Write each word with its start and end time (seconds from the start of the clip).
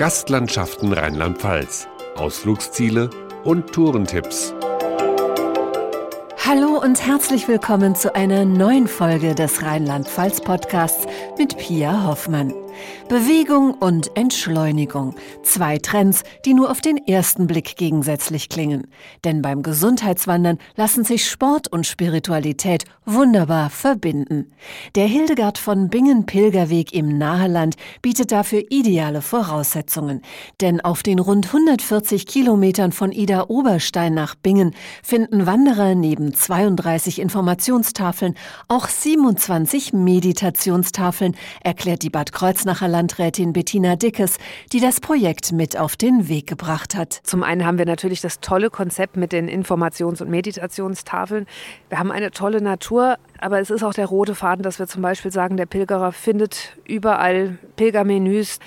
Gastlandschaften 0.00 0.94
Rheinland-Pfalz, 0.94 1.86
Ausflugsziele 2.16 3.10
und 3.44 3.70
Tourentipps. 3.70 4.54
Hallo 6.38 6.80
und 6.82 7.06
herzlich 7.06 7.48
willkommen 7.48 7.94
zu 7.94 8.14
einer 8.14 8.46
neuen 8.46 8.88
Folge 8.88 9.34
des 9.34 9.62
Rheinland-Pfalz-Podcasts 9.62 11.06
mit 11.36 11.58
Pia 11.58 12.06
Hoffmann. 12.06 12.54
Bewegung 13.08 13.74
und 13.74 14.16
Entschleunigung. 14.16 15.14
Zwei 15.42 15.78
Trends, 15.78 16.22
die 16.44 16.54
nur 16.54 16.70
auf 16.70 16.80
den 16.80 16.96
ersten 16.96 17.46
Blick 17.46 17.76
gegensätzlich 17.76 18.48
klingen. 18.48 18.86
Denn 19.24 19.42
beim 19.42 19.62
Gesundheitswandern 19.62 20.58
lassen 20.76 21.04
sich 21.04 21.28
Sport 21.28 21.68
und 21.68 21.86
Spiritualität 21.86 22.84
wunderbar 23.04 23.70
verbinden. 23.70 24.52
Der 24.94 25.06
Hildegard 25.06 25.58
von 25.58 25.88
Bingen 25.88 26.26
Pilgerweg 26.26 26.92
im 26.92 27.18
Naheland 27.18 27.76
bietet 28.02 28.32
dafür 28.32 28.62
ideale 28.70 29.22
Voraussetzungen. 29.22 30.22
Denn 30.60 30.80
auf 30.80 31.02
den 31.02 31.18
rund 31.18 31.46
140 31.46 32.26
Kilometern 32.26 32.92
von 32.92 33.12
Ida 33.12 33.46
Oberstein 33.48 34.14
nach 34.14 34.34
Bingen 34.34 34.74
finden 35.02 35.46
Wanderer 35.46 35.94
neben 35.94 36.34
32 36.34 37.18
Informationstafeln 37.18 38.34
auch 38.68 38.88
27 38.88 39.92
Meditationstafeln, 39.92 41.36
erklärt 41.62 42.02
die 42.02 42.10
Bad 42.10 42.32
Kreuznacher 42.60 42.88
Landrätin 42.88 43.54
Bettina 43.54 43.96
Dickes, 43.96 44.36
die 44.70 44.80
das 44.80 45.00
Projekt 45.00 45.50
mit 45.50 45.78
auf 45.78 45.96
den 45.96 46.28
Weg 46.28 46.46
gebracht 46.46 46.94
hat. 46.94 47.18
Zum 47.22 47.42
einen 47.42 47.64
haben 47.64 47.78
wir 47.78 47.86
natürlich 47.86 48.20
das 48.20 48.40
tolle 48.40 48.68
Konzept 48.68 49.16
mit 49.16 49.32
den 49.32 49.48
Informations- 49.48 50.20
und 50.20 50.28
Meditationstafeln. 50.28 51.46
Wir 51.88 51.98
haben 51.98 52.12
eine 52.12 52.32
tolle 52.32 52.60
Natur, 52.60 53.16
aber 53.40 53.60
es 53.60 53.70
ist 53.70 53.82
auch 53.82 53.94
der 53.94 54.06
rote 54.06 54.34
Faden, 54.34 54.62
dass 54.62 54.78
wir 54.78 54.86
zum 54.86 55.02
Beispiel 55.02 55.32
sagen, 55.32 55.56
der 55.56 55.66
Pilgerer 55.66 56.12
findet 56.12 56.76
überall 56.86 57.58
Pilgermenüs. 57.76 58.58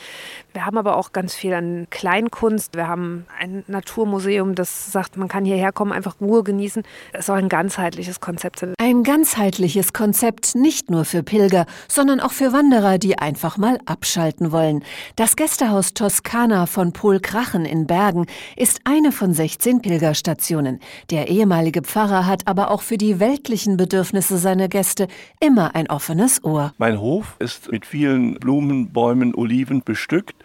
Wir 0.54 0.66
haben 0.68 0.78
aber 0.78 0.98
auch 0.98 1.14
ganz 1.14 1.34
viel 1.34 1.54
an 1.54 1.88
Kleinkunst. 1.90 2.76
Wir 2.76 2.88
haben 2.88 3.26
ein 3.40 3.64
Naturmuseum, 3.68 4.54
das 4.54 4.92
sagt, 4.92 5.18
man 5.18 5.28
kann 5.28 5.46
hierher 5.46 5.72
kommen, 5.72 5.92
einfach 5.92 6.16
Ruhe 6.22 6.44
genießen. 6.44 6.84
Es 7.12 7.26
soll 7.26 7.40
ein 7.40 7.50
ganzheitliches 7.50 8.20
Konzept 8.20 8.60
sein. 8.60 8.74
Ein 8.80 9.04
ganzheitliches 9.04 9.94
Konzept 9.94 10.54
nicht 10.54 10.92
nur 10.92 11.06
für 11.06 11.24
Pilger, 11.24 11.66
sondern 11.88 12.20
auch 12.20 12.32
für 12.32 12.54
Wanderer, 12.54 13.00
die 13.00 13.18
einfach 13.18 13.58
mal 13.58 13.80
abschalten 13.86 14.52
wollen. 14.52 14.84
Das 15.16 15.36
Gästehaus 15.36 15.96
Toskana 15.96 16.68
von 16.68 16.94
Pol 16.94 17.20
Krachen 17.20 17.66
in 17.66 17.88
Bergen 17.88 18.28
ist 18.56 18.82
eine 18.84 19.12
von 19.12 19.34
16 19.34 19.82
Pilgerstationen. 19.82 20.80
Der 21.10 21.30
ehemalige 21.30 21.82
Pfarrer 21.82 22.28
hat 22.28 22.48
aber 22.48 22.70
auch 22.70 22.84
für 22.84 22.98
die 22.98 23.20
weltlichen 23.20 23.76
Bedürfnisse 23.76 24.38
seiner 24.38 24.63
seine 24.64 24.70
Gäste 24.70 25.08
immer 25.42 25.76
ein 25.76 25.90
offenes 25.90 26.44
Ohr. 26.44 26.74
Mein 26.78 27.00
Hof 27.00 27.36
ist 27.40 27.70
mit 27.72 27.86
vielen 27.86 28.36
Blumen, 28.36 28.94
Bäumen, 28.94 29.36
Oliven 29.36 29.84
bestückt. 29.84 30.36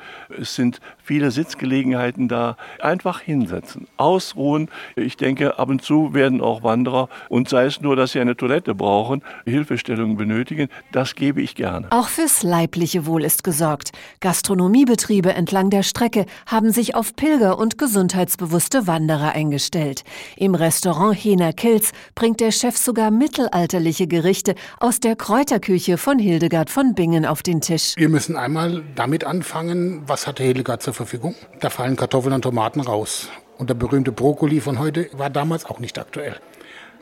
Es 0.41 0.57
sind 0.57 0.81
viele 1.05 1.31
Sitzgelegenheiten 1.31 2.27
da. 2.27 2.57
Einfach 2.81 3.21
hinsetzen, 3.21 3.87
ausruhen. 3.97 4.71
Ich 4.97 5.17
denke, 5.17 5.59
ab 5.59 5.69
und 5.69 5.83
zu 5.83 6.15
werden 6.15 6.41
auch 6.41 6.65
Wanderer, 6.65 7.09
und 7.29 7.49
sei 7.49 7.67
es 7.67 7.81
nur, 7.81 7.95
dass 7.95 8.13
sie 8.13 8.21
eine 8.21 8.37
Toilette 8.37 8.75
brauchen, 8.75 9.23
Hilfestellungen 9.45 10.17
benötigen, 10.17 10.69
das 10.91 11.15
gebe 11.15 11.41
ich 11.41 11.55
gerne. 11.55 11.87
Auch 11.91 12.09
fürs 12.09 12.43
leibliche 12.43 13.07
Wohl 13.07 13.23
ist 13.23 13.45
gesorgt. 13.45 13.93
Gastronomiebetriebe 14.21 15.33
entlang 15.33 15.71
der 15.71 15.85
Strecke 15.85 16.27
haben 16.47 16.73
sich 16.73 16.97
auf 16.97 17.15
Pilger 17.15 17.57
und 17.57 17.79
gesundheitsbewusste 17.79 18.89
Wanderer 18.89 19.33
eingestellt. 19.33 20.03
Im 20.37 20.57
Restaurant 20.57 21.17
Hena 21.17 21.53
Kilz 21.53 21.93
bringt 22.17 22.41
der 22.41 22.51
Chef 22.51 22.77
sogar 22.77 23.13
mittelalterliche 23.13 24.08
Gerichte 24.09 24.55
aus 24.81 25.01
der 25.01 25.17
Kräuterküche 25.17 25.99
von 25.99 26.19
Hildegard 26.19 26.71
von 26.71 26.95
Bingen 26.95 27.27
auf 27.27 27.43
den 27.43 27.61
Tisch. 27.61 27.95
Wir 27.97 28.09
müssen 28.09 28.37
einmal 28.37 28.83
damit 28.95 29.25
anfangen, 29.25 30.03
was 30.07 30.27
hatte 30.27 30.43
Hildegard 30.43 30.83
zur 30.83 30.95
Verfügung? 30.95 31.35
Da 31.61 31.71
fallen 31.71 31.97
Kartoffeln 31.97 32.35
und 32.35 32.43
Tomaten 32.43 32.81
raus. 32.81 33.29
Und 33.57 33.71
der 33.71 33.75
berühmte 33.75 34.13
Brokkoli 34.13 34.61
von 34.61 34.79
heute 34.79 35.09
war 35.13 35.31
damals 35.31 35.65
auch 35.65 35.79
nicht 35.79 35.99
aktuell. 35.99 36.37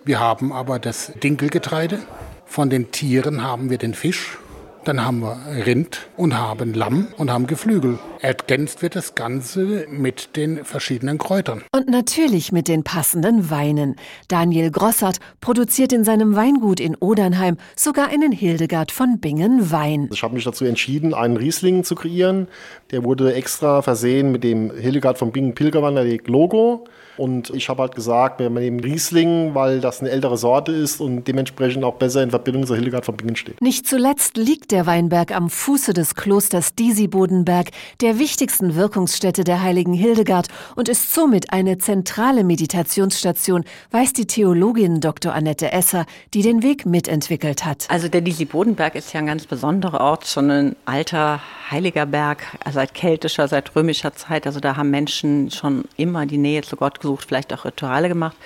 Wir 0.04 0.20
haben 0.20 0.52
aber 0.52 0.78
das 0.78 1.12
Dinkelgetreide. 1.22 2.00
Von 2.44 2.70
den 2.70 2.92
Tieren 2.92 3.42
haben 3.42 3.70
wir 3.70 3.78
den 3.78 3.94
Fisch 3.94 4.38
dann 4.86 5.04
haben 5.04 5.18
wir 5.18 5.66
Rind 5.66 6.08
und 6.16 6.38
haben 6.38 6.72
Lamm 6.72 7.08
und 7.16 7.28
haben 7.28 7.48
Geflügel. 7.48 7.98
Ergänzt 8.20 8.82
wird 8.82 8.96
das 8.96 9.14
Ganze 9.14 9.86
mit 9.88 10.36
den 10.36 10.64
verschiedenen 10.64 11.18
Kräutern. 11.18 11.62
Und 11.72 11.88
natürlich 11.88 12.52
mit 12.52 12.68
den 12.68 12.84
passenden 12.84 13.50
Weinen. 13.50 13.96
Daniel 14.28 14.70
Grossart 14.70 15.18
produziert 15.40 15.92
in 15.92 16.04
seinem 16.04 16.36
Weingut 16.36 16.80
in 16.80 16.96
Odernheim 16.96 17.56
sogar 17.76 18.08
einen 18.08 18.32
Hildegard 18.32 18.92
von 18.92 19.18
Bingen 19.20 19.70
Wein. 19.70 20.08
Ich 20.12 20.22
habe 20.22 20.34
mich 20.34 20.44
dazu 20.44 20.64
entschieden, 20.64 21.14
einen 21.14 21.36
Riesling 21.36 21.84
zu 21.84 21.94
kreieren. 21.94 22.48
Der 22.90 23.04
wurde 23.04 23.34
extra 23.34 23.82
versehen 23.82 24.32
mit 24.32 24.44
dem 24.44 24.70
Hildegard 24.74 25.18
von 25.18 25.32
Bingen 25.32 25.54
Pilgerwanderweg 25.54 26.28
Logo. 26.28 26.84
Und 27.16 27.50
ich 27.50 27.68
habe 27.68 27.82
halt 27.82 27.94
gesagt, 27.94 28.40
wir 28.40 28.50
nehmen 28.50 28.80
Riesling, 28.80 29.54
weil 29.54 29.80
das 29.80 30.00
eine 30.00 30.10
ältere 30.10 30.36
Sorte 30.36 30.72
ist 30.72 31.00
und 31.00 31.24
dementsprechend 31.26 31.82
auch 31.84 31.94
besser 31.94 32.22
in 32.22 32.30
Verbindung 32.30 32.66
zur 32.66 32.76
Hildegard 32.76 33.06
von 33.06 33.16
Bingen 33.16 33.36
steht. 33.36 33.60
Nicht 33.62 33.86
zuletzt 33.86 34.36
liegt 34.36 34.70
der 34.70 34.86
Weinberg 34.86 35.34
am 35.34 35.48
Fuße 35.48 35.94
des 35.94 36.14
Klosters 36.14 36.74
Disibodenberg, 36.74 37.70
der 38.00 38.05
wichtigsten 38.18 38.74
Wirkungsstätte 38.74 39.44
der 39.44 39.62
heiligen 39.62 39.92
Hildegard 39.92 40.48
und 40.76 40.88
ist 40.88 41.12
somit 41.12 41.52
eine 41.52 41.78
zentrale 41.78 42.44
Meditationsstation, 42.44 43.64
weiß 43.90 44.12
die 44.12 44.26
Theologin 44.26 45.00
Dr. 45.00 45.32
Annette 45.32 45.72
Esser, 45.72 46.06
die 46.32 46.42
den 46.42 46.62
Weg 46.62 46.86
mitentwickelt 46.86 47.64
hat. 47.64 47.86
Also 47.88 48.08
der 48.08 48.20
Disibodenberg 48.20 48.94
ist 48.94 49.12
ja 49.12 49.20
ein 49.20 49.26
ganz 49.26 49.46
besonderer 49.46 50.00
Ort, 50.00 50.26
schon 50.26 50.50
ein 50.50 50.76
alter 50.84 51.40
heiliger 51.70 52.06
Berg, 52.06 52.44
seit 52.70 52.94
keltischer, 52.94 53.48
seit 53.48 53.74
römischer 53.74 54.14
Zeit. 54.14 54.46
Also 54.46 54.60
da 54.60 54.76
haben 54.76 54.90
Menschen 54.90 55.50
schon 55.50 55.84
immer 55.96 56.26
die 56.26 56.38
Nähe 56.38 56.62
zu 56.62 56.76
Gott 56.76 57.00
gesucht, 57.00 57.26
vielleicht 57.26 57.52
auch 57.52 57.64
Rituale 57.64 58.08
gemacht. 58.08 58.36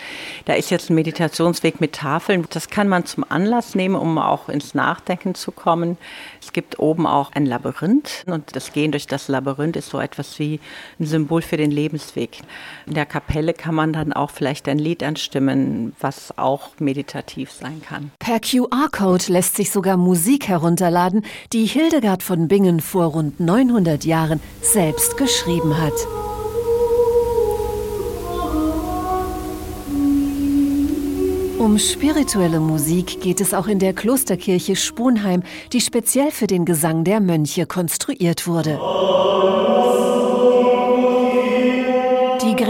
Da 0.47 0.54
ist 0.54 0.71
jetzt 0.71 0.91
ein 0.91 0.94
Meditationsweg 0.94 1.81
mit 1.81 1.92
Tafeln. 1.92 2.47
Das 2.50 2.69
kann 2.69 2.88
man 2.88 3.04
zum 3.04 3.25
Anlass 3.28 3.75
nehmen, 3.75 3.97
um 3.97 4.19
auch 4.19 4.48
ins 4.48 4.75
Nachdenken 4.75 5.34
zu 5.34 5.53
kommen. 5.53 5.98
Es 6.41 6.53
gibt 6.53 6.78
oben 6.78 7.06
auch 7.06 7.32
ein 7.32 7.44
Labyrinth 7.44 8.25
und 8.27 8.56
das 8.56 8.72
Gehen 8.72 8.92
durch 8.92 9.06
das 9.06 9.28
Labyrinth 9.28 9.50
ist 9.59 9.91
so 9.91 10.00
etwas 10.00 10.38
wie 10.38 10.61
ein 10.99 11.06
Symbol 11.06 11.43
für 11.43 11.56
den 11.56 11.71
Lebensweg. 11.71 12.41
In 12.87 12.94
der 12.94 13.06
Kapelle 13.06 13.55
kann 13.55 13.75
man 13.75 13.93
dann 13.93 14.12
auch 14.12 14.31
vielleicht 14.31 14.69
ein 14.69 14.78
Lied 14.78 15.03
anstimmen, 15.03 15.94
was 16.00 16.37
auch 16.38 16.71
meditativ 16.78 17.50
sein 17.50 17.83
kann. 17.87 18.10
Per 18.19 18.41
QR-Code 18.41 19.25
lässt 19.28 19.56
sich 19.56 19.71
sogar 19.71 19.97
Musik 19.97 20.49
herunterladen, 20.49 21.25
die 21.53 21.66
Hildegard 21.66 22.22
von 22.22 22.49
Bingen 22.49 22.81
vor 22.81 23.06
rund 23.06 23.41
900 23.41 24.05
Jahren 24.05 24.41
selbst 24.62 25.16
geschrieben 25.16 25.77
hat. 25.78 26.30
Um 31.60 31.78
spirituelle 31.78 32.59
Musik 32.59 33.21
geht 33.21 33.38
es 33.43 33.53
auch 33.53 33.66
in 33.66 33.78
der 33.78 33.93
Klosterkirche 33.93 34.76
Sponheim, 34.76 35.43
die 35.75 35.82
speziell 35.82 36.31
für 36.31 36.47
den 36.47 36.65
Gesang 36.65 37.04
der 37.04 37.21
Mönche 37.21 37.66
konstruiert 37.66 38.47
wurde. 38.47 38.81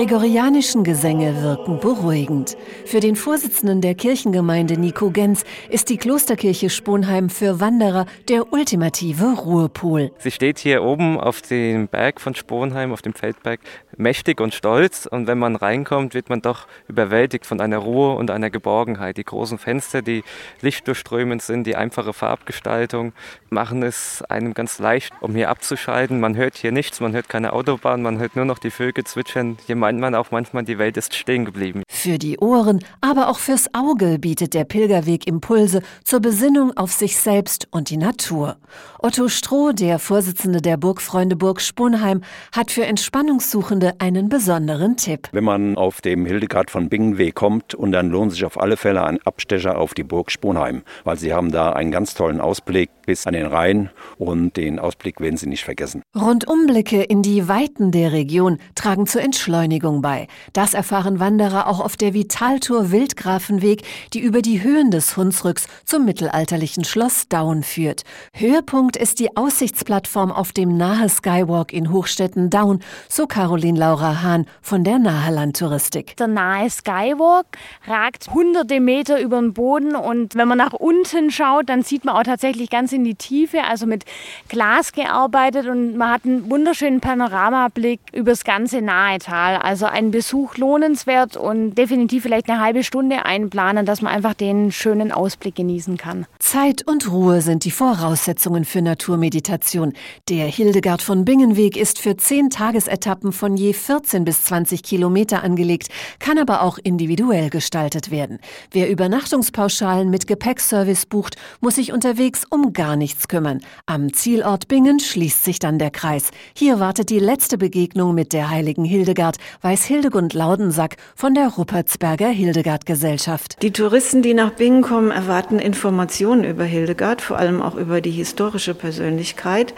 Gregorianischen 0.01 0.83
Gesänge 0.83 1.43
wirken 1.43 1.79
beruhigend. 1.79 2.57
Für 2.87 3.01
den 3.01 3.17
Vorsitzenden 3.17 3.83
der 3.83 3.95
Kirchengemeinde 3.95 4.81
Nico 4.81 5.11
Gens 5.11 5.45
ist 5.69 5.91
die 5.91 5.99
Klosterkirche 5.99 6.71
Sponheim 6.71 7.29
für 7.29 7.61
Wanderer 7.61 8.07
der 8.31 8.51
ultimative 8.51 9.27
Ruhepol. 9.27 10.11
Sie 10.17 10.31
steht 10.31 10.59
hier 10.59 10.83
oben 10.85 11.21
auf 11.21 11.43
dem 11.43 11.87
Berg 11.87 12.19
von 12.19 12.35
Sponheim, 12.35 12.95
auf 12.95 13.03
dem 13.03 13.13
Feldberg, 13.13 13.61
mächtig 13.99 14.41
und 14.41 14.55
stolz. 14.55 15.05
Und 15.05 15.27
wenn 15.27 15.39
man 15.39 15.55
reinkommt, 15.55 16.15
wird 16.15 16.31
man 16.31 16.41
doch 16.41 16.67
überwältigt 16.89 17.45
von 17.45 17.61
einer 17.61 17.77
Ruhe 17.77 18.15
und 18.15 18.31
einer 18.31 18.49
Geborgenheit. 18.49 19.19
Die 19.19 19.25
großen 19.25 19.59
Fenster, 19.59 20.01
die 20.01 20.25
lichtdurchströmend 20.63 21.43
sind, 21.43 21.67
die 21.67 21.77
einfache 21.77 22.15
Farbgestaltung 22.15 23.13
machen 23.51 23.83
es 23.83 24.23
einem 24.31 24.55
ganz 24.55 24.79
leicht, 24.79 25.13
um 25.21 25.35
hier 25.35 25.51
abzuschalten. 25.51 26.21
Man 26.21 26.37
hört 26.37 26.57
hier 26.57 26.73
nichts, 26.73 27.01
man 27.01 27.13
hört 27.13 27.29
keine 27.29 27.53
Autobahn, 27.53 28.01
man 28.01 28.19
hört 28.19 28.35
nur 28.35 28.47
noch 28.47 28.59
die 28.59 28.71
Vögel 28.71 29.05
zwitschern. 29.05 29.59
Hier 29.67 29.77
meint 29.91 30.01
man 30.01 30.15
auch 30.15 30.31
manchmal, 30.31 30.63
die 30.63 30.79
Welt 30.79 30.97
ist 30.97 31.17
stehen 31.17 31.45
geblieben. 31.45 31.83
Für 31.89 32.19
die 32.19 32.39
Ohren, 32.39 32.79
aber 33.01 33.29
auch 33.29 33.41
fürs 33.41 33.75
Auge 33.75 34.21
bietet 34.21 34.55
der 34.55 34.65
Pilgerweg 34.65 35.27
Impulse 35.27 35.83
zur 36.05 36.21
Besinnung 36.21 36.77
auf 36.77 36.93
sich 36.93 37.17
selbst 37.17 37.67
und 37.73 37.91
die 37.91 37.97
Natur. 37.97 38.57
Otto 39.01 39.29
Stroh, 39.29 39.73
der 39.73 39.99
Vorsitzende 39.99 40.63
der 40.63 40.77
Burgfreunde 40.77 41.35
Burg 41.35 41.61
Sponheim, 41.61 42.21
hat 42.53 42.71
für 42.71 42.85
Entspannungssuchende 42.85 43.95
einen 43.99 44.29
besonderen 44.29 44.97
Tipp. 44.97 45.29
Wenn 45.33 45.45
man 45.45 45.77
auf 45.77 46.01
dem 46.01 46.25
Hildegard 46.25 46.71
von 46.71 46.89
Bingenweg 46.89 47.35
kommt 47.35 47.75
und 47.75 47.91
dann 47.91 48.11
lohnt 48.11 48.33
sich 48.33 48.45
auf 48.45 48.61
alle 48.61 48.77
Fälle 48.77 49.05
ein 49.05 49.21
Abstecher 49.25 49.77
auf 49.77 49.95
die 49.95 50.05
Burg 50.05 50.31
Sponheim, 50.31 50.83
weil 51.03 51.19
sie 51.19 51.35
haben 51.35 51.51
da 51.51 51.73
einen 51.73 51.91
ganz 51.91 52.15
tollen 52.15 52.41
Ausblick 52.41 52.91
bis 53.07 53.27
an 53.27 53.35
den 53.35 53.47
Rhein 53.47 53.91
und 54.19 54.57
den 54.57 54.79
Ausblick 54.79 55.21
werden 55.21 55.37
Sie 55.37 55.49
nicht 55.49 55.65
vergessen. 55.65 56.03
Rundumblicke 56.15 57.03
in 57.03 57.23
die 57.23 57.49
Weiten 57.49 57.91
der 57.91 58.13
Region 58.13 58.59
tragen 58.77 59.07
zur 59.07 59.23
Entschleunigung 59.23 59.80
Entschleunigung 59.81 60.03
bei. 60.03 60.29
Das 60.53 60.75
erfahren 60.75 61.21
Wanderer 61.21 61.67
auch 61.67 61.81
auf 61.81 61.97
der 61.97 62.15
Vitaltour 62.15 62.91
Wildgrafenweg, 62.91 63.83
die 64.13 64.21
über 64.21 64.43
die 64.43 64.63
Höhen 64.63 64.91
des 64.91 65.17
Hunsrücks 65.17 65.67
zum 65.85 66.05
mittelalterlichen 66.05 66.85
Schloss 66.85 67.29
Daun 67.29 67.63
führt. 67.63 68.03
Höhepunkt 68.35 68.97
ist 68.97 69.19
die 69.19 69.37
Aussichtsplattform 69.37 70.31
auf 70.31 70.53
dem 70.53 70.77
Nahe 70.77 71.09
Skywalk 71.09 71.73
in 71.73 71.93
Hochstetten-Daun, 71.93 72.81
so 73.09 73.27
Caroline 73.27 73.79
Laura 73.79 74.23
Hahn 74.23 74.47
von 74.61 74.85
der 74.85 74.99
Naheland 74.99 75.59
Touristik. 75.59 76.17
Der 76.17 76.29
Nahe 76.29 76.69
Skywalk 76.71 77.47
ragt 77.87 78.31
hunderte 78.33 78.81
Meter 78.81 79.21
über 79.21 79.41
den 79.41 79.53
Boden 79.55 79.97
und 79.97 80.35
wenn 80.35 80.49
man 80.49 80.59
nach 80.59 80.73
unten 80.73 81.31
schaut, 81.31 81.69
dann 81.69 81.83
sieht 81.83 82.05
man 82.05 82.17
auch 82.17 82.23
tatsächlich 82.23 82.71
ganz 82.71 82.93
in 82.93 83.05
die 83.05 83.15
Tiefe, 83.15 83.65
also 83.65 83.87
mit 83.87 84.05
Glas 84.49 84.93
gearbeitet 84.93 85.67
und 85.67 85.97
man 85.97 86.11
hat 86.11 86.25
einen 86.25 86.51
wunderschönen 86.51 87.01
Panoramablick 87.01 88.01
über 88.13 88.33
das 88.33 88.45
ganze 88.45 88.83
Nahetal. 88.83 89.57
Also 89.71 89.87
ein 89.87 90.11
Besuch 90.11 90.57
lohnenswert 90.57 91.37
und 91.37 91.77
definitiv 91.77 92.25
vielleicht 92.25 92.51
eine 92.51 92.61
halbe 92.61 92.83
Stunde 92.83 93.25
einplanen, 93.25 93.87
dass 93.87 94.03
man 94.03 94.13
einfach 94.13 94.35
den 94.35 94.73
schönen 94.73 95.13
Ausblick 95.13 95.55
genießen 95.55 95.97
kann. 95.97 96.27
Zeit 96.41 96.85
und 96.89 97.09
Ruhe 97.09 97.41
sind 97.41 97.65
die 97.65 97.71
Voraussetzungen 97.71 98.65
für 98.65 98.83
Naturmeditation. 98.83 99.93
Der 100.29 100.47
Hildegard 100.47 101.03
von 101.03 101.25
Bingenweg 101.25 101.77
ist 101.77 102.01
für 102.01 102.17
zehn 102.17 102.51
Tagesetappen 102.51 103.31
von 103.31 103.57
je 103.57 103.73
14 103.73 104.25
bis 104.25 104.43
20 104.43 104.83
Kilometer 104.83 105.45
angelegt, 105.45 105.87
kann 106.19 106.39
aber 106.39 106.63
auch 106.63 106.77
individuell 106.83 107.49
gestaltet 107.49 108.11
werden. 108.11 108.41
Wer 108.73 108.91
Übernachtungspauschalen 108.91 110.11
mit 110.11 110.27
Gepäckservice 110.27 111.07
bucht, 111.07 111.37
muss 111.61 111.77
sich 111.77 111.93
unterwegs 111.93 112.43
um 112.51 112.73
gar 112.73 112.97
nichts 112.97 113.29
kümmern. 113.29 113.61
Am 113.87 114.13
Zielort 114.13 114.67
Bingen 114.67 114.99
schließt 114.99 115.45
sich 115.45 115.61
dann 115.61 115.79
der 115.79 115.93
Kreis. 115.93 116.33
Hier 116.57 116.81
wartet 116.81 117.09
die 117.09 117.21
letzte 117.21 117.57
Begegnung 117.57 118.17
mit 118.17 118.33
der 118.33 118.51
heiligen 118.51 118.85
Hildegard, 118.85 119.37
weiß 119.63 119.85
Hildegund 119.85 120.35
Laudensack 120.35 120.97
von 121.15 121.35
der 121.35 121.49
Ruppertsberger 121.49 122.29
Hildegard 122.29 122.87
Gesellschaft. 122.87 123.57
Die 123.63 123.73
Touristen, 123.73 124.23
die 124.23 124.35
nach 124.35 124.53
Bingen 124.53 124.83
kommen, 124.83 125.11
erwarten 125.11 125.59
Informationen 125.59 126.45
über 126.45 126.65
Hildegard, 126.65 127.21
vor 127.21 127.39
allem 127.39 127.61
auch 127.61 127.75
über 127.75 128.01
die 128.01 128.11
historische 128.11 128.75
Persönlichkeit. 128.75 129.75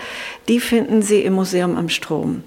Die 0.48 0.60
finden 0.60 1.02
sie 1.02 1.22
im 1.22 1.34
Museum 1.34 1.76
am 1.76 1.88
Strom. 1.88 2.42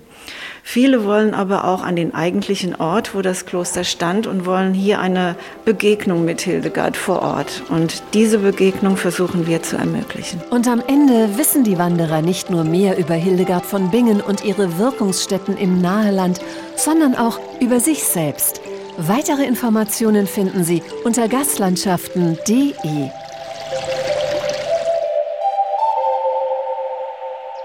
Viele 0.68 1.06
wollen 1.06 1.36
aber 1.36 1.66
auch 1.66 1.84
an 1.84 1.96
den 1.96 2.16
eigentlichen 2.16 2.76
Ort, 2.76 3.14
wo 3.14 3.22
das 3.22 3.46
Kloster 3.46 3.84
stand 3.84 4.26
und 4.26 4.48
wollen 4.48 4.74
hier 4.74 5.00
eine 5.00 5.36
Begegnung 5.64 6.26
mit 6.26 6.42
Hildegard 6.42 6.98
vor 6.98 7.22
Ort. 7.22 7.62
Und 7.70 8.02
diese 8.16 8.40
Begegnung 8.40 8.98
versuchen 8.98 9.46
wir 9.46 9.62
zu 9.62 9.78
ermöglichen. 9.78 10.42
Und 10.50 10.68
am 10.68 10.82
Ende 10.86 11.38
wissen 11.38 11.64
die 11.64 11.78
Wanderer 11.78 12.24
nicht 12.24 12.50
nur 12.50 12.64
mehr 12.64 12.98
über 12.98 13.14
Hildegard 13.14 13.64
von 13.64 13.92
Bingen 13.92 14.22
und 14.22 14.44
ihre 14.44 14.80
Wirkungsstätten 14.80 15.56
im 15.56 15.82
Naheland, 15.82 16.42
sondern 16.76 17.16
auch 17.16 17.40
über 17.62 17.80
sich 17.80 18.04
selbst. 18.04 18.60
Weitere 18.98 19.46
Informationen 19.46 20.26
finden 20.26 20.64
Sie 20.64 20.82
unter 21.04 21.28
gastlandschaften.de. 21.28 23.12